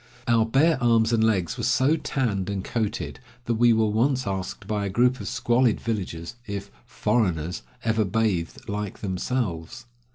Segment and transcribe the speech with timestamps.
[0.27, 4.65] Our bare arms and legs were so tanned and coated that we were once asked
[4.65, 9.85] by a group of squalid villagers if "foreigners" ever bathed like themselves.